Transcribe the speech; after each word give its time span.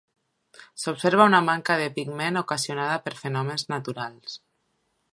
S'observa 0.83 1.27
una 1.31 1.41
manca 1.51 1.77
de 1.83 1.91
pigment 1.99 2.41
ocasionada 2.43 2.99
per 3.07 3.17
fenòmens 3.23 3.71
naturals. 3.77 4.43